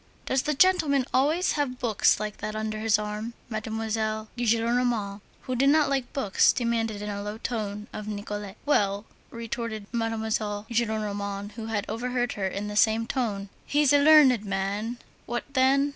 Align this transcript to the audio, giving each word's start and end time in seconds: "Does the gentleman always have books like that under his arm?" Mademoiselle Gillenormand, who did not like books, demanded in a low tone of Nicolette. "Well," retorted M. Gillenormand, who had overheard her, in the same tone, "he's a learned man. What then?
"Does 0.25 0.41
the 0.41 0.55
gentleman 0.55 1.05
always 1.13 1.51
have 1.51 1.77
books 1.77 2.19
like 2.19 2.37
that 2.37 2.55
under 2.55 2.79
his 2.79 2.97
arm?" 2.97 3.33
Mademoiselle 3.49 4.29
Gillenormand, 4.35 5.21
who 5.43 5.55
did 5.55 5.69
not 5.69 5.89
like 5.91 6.11
books, 6.11 6.51
demanded 6.51 7.03
in 7.03 7.09
a 7.11 7.21
low 7.21 7.37
tone 7.37 7.85
of 7.93 8.07
Nicolette. 8.07 8.57
"Well," 8.65 9.05
retorted 9.29 9.85
M. 9.93 9.99
Gillenormand, 9.99 11.51
who 11.51 11.67
had 11.67 11.85
overheard 11.87 12.31
her, 12.33 12.47
in 12.47 12.67
the 12.67 12.75
same 12.75 13.05
tone, 13.05 13.49
"he's 13.67 13.93
a 13.93 13.99
learned 13.99 14.43
man. 14.43 14.97
What 15.27 15.43
then? 15.53 15.89